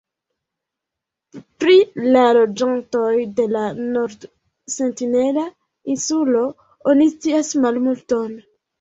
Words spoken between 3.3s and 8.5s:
de la Nord-Sentinela Insulo oni scias malmulton.